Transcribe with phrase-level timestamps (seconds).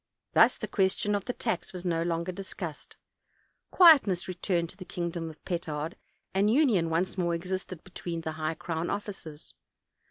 [0.33, 2.97] Thus the question of the tax was no longer discussed;
[3.69, 5.95] quietness returned to the kingdom of Petard,
[6.33, 9.53] and union once more existed between the high crown officers.